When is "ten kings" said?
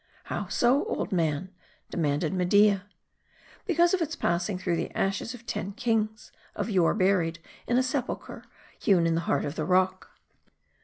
5.45-6.31